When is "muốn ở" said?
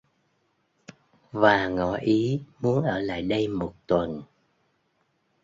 2.59-2.99